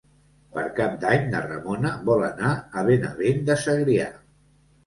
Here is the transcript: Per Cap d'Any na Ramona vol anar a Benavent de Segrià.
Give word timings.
Per 0.53 0.61
Cap 0.79 0.95
d'Any 1.03 1.27
na 1.33 1.41
Ramona 1.43 1.91
vol 2.09 2.25
anar 2.31 2.57
a 2.81 2.87
Benavent 2.89 3.47
de 3.51 3.59
Segrià. 3.67 4.09